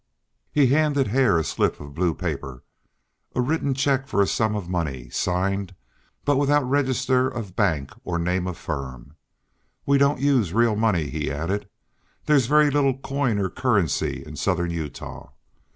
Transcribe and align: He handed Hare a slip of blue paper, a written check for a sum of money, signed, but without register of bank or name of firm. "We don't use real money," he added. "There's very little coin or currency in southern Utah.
He 0.51 0.65
handed 0.65 1.09
Hare 1.09 1.37
a 1.37 1.43
slip 1.43 1.79
of 1.79 1.93
blue 1.93 2.15
paper, 2.15 2.63
a 3.35 3.39
written 3.41 3.75
check 3.75 4.07
for 4.07 4.19
a 4.19 4.25
sum 4.25 4.55
of 4.55 4.67
money, 4.67 5.11
signed, 5.11 5.75
but 6.25 6.37
without 6.37 6.67
register 6.67 7.27
of 7.29 7.55
bank 7.55 7.91
or 8.03 8.17
name 8.17 8.47
of 8.47 8.57
firm. 8.57 9.15
"We 9.85 9.99
don't 9.99 10.19
use 10.19 10.53
real 10.55 10.75
money," 10.75 11.11
he 11.11 11.31
added. 11.31 11.69
"There's 12.25 12.47
very 12.47 12.71
little 12.71 12.97
coin 12.97 13.37
or 13.37 13.49
currency 13.51 14.23
in 14.25 14.37
southern 14.37 14.71
Utah. 14.71 15.29